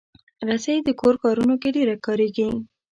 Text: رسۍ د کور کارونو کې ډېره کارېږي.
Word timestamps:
رسۍ 0.47 0.77
د 0.83 0.89
کور 1.01 1.15
کارونو 1.23 1.55
کې 1.61 1.69
ډېره 1.75 1.95
کارېږي. 2.05 2.47